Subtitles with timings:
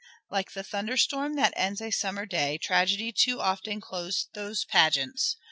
[0.31, 5.37] Like the thunder storm that ends a summer day tragedy too often closed those pageants.